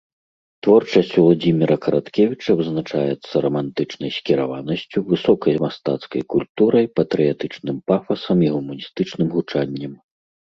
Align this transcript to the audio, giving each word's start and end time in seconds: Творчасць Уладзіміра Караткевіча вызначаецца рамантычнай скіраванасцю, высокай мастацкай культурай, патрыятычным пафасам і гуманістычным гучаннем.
Творчасць 0.65 1.11
Уладзіміра 1.23 1.75
Караткевіча 1.85 2.53
вызначаецца 2.61 3.41
рамантычнай 3.45 4.13
скіраванасцю, 4.17 5.03
высокай 5.11 5.53
мастацкай 5.65 6.21
культурай, 6.35 6.85
патрыятычным 7.01 7.77
пафасам 7.91 8.37
і 8.47 8.49
гуманістычным 8.55 9.27
гучаннем. 9.35 9.93